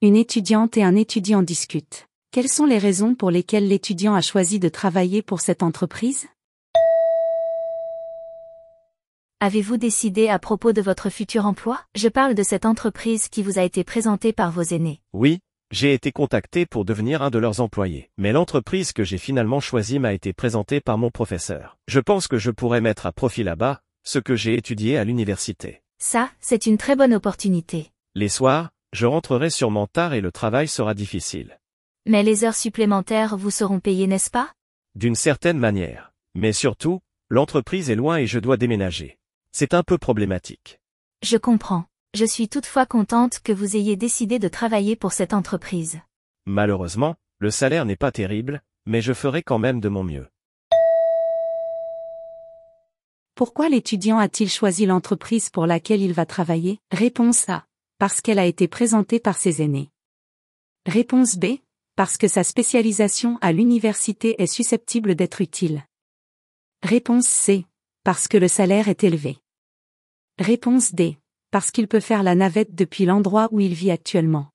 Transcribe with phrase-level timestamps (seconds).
[0.00, 2.06] Une étudiante et un étudiant discutent.
[2.30, 6.28] Quelles sont les raisons pour lesquelles l'étudiant a choisi de travailler pour cette entreprise?
[9.40, 11.80] Avez-vous décidé à propos de votre futur emploi?
[11.96, 15.00] Je parle de cette entreprise qui vous a été présentée par vos aînés.
[15.12, 15.40] Oui,
[15.72, 18.08] j'ai été contacté pour devenir un de leurs employés.
[18.18, 21.76] Mais l'entreprise que j'ai finalement choisie m'a été présentée par mon professeur.
[21.88, 25.82] Je pense que je pourrais mettre à profit là-bas, ce que j'ai étudié à l'université.
[25.98, 27.90] Ça, c'est une très bonne opportunité.
[28.14, 31.58] Les soirs, je rentrerai sûrement tard et le travail sera difficile.
[32.06, 34.50] Mais les heures supplémentaires vous seront payées, n'est-ce pas?
[34.94, 36.12] D'une certaine manière.
[36.34, 39.18] Mais surtout, l'entreprise est loin et je dois déménager.
[39.52, 40.80] C'est un peu problématique.
[41.22, 41.84] Je comprends.
[42.14, 46.00] Je suis toutefois contente que vous ayez décidé de travailler pour cette entreprise.
[46.46, 50.26] Malheureusement, le salaire n'est pas terrible, mais je ferai quand même de mon mieux.
[53.34, 56.78] Pourquoi l'étudiant a-t-il choisi l'entreprise pour laquelle il va travailler?
[56.90, 57.67] Réponse A.
[57.98, 59.90] Parce qu'elle a été présentée par ses aînés.
[60.86, 61.58] Réponse B.
[61.96, 65.84] Parce que sa spécialisation à l'université est susceptible d'être utile.
[66.84, 67.66] Réponse C.
[68.04, 69.38] Parce que le salaire est élevé.
[70.38, 71.18] Réponse D.
[71.50, 74.50] Parce qu'il peut faire la navette depuis l'endroit où il vit actuellement.